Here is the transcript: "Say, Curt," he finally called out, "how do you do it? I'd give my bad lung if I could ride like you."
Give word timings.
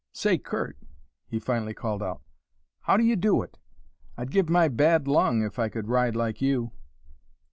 "Say, 0.13 0.39
Curt," 0.39 0.79
he 1.27 1.37
finally 1.39 1.75
called 1.75 2.01
out, 2.01 2.23
"how 2.79 2.97
do 2.97 3.03
you 3.03 3.15
do 3.15 3.43
it? 3.43 3.59
I'd 4.17 4.31
give 4.31 4.49
my 4.49 4.67
bad 4.67 5.07
lung 5.07 5.43
if 5.43 5.59
I 5.59 5.69
could 5.69 5.89
ride 5.89 6.15
like 6.15 6.41
you." 6.41 6.71